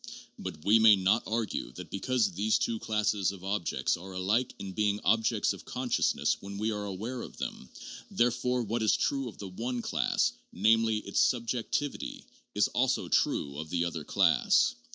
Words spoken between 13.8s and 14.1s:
other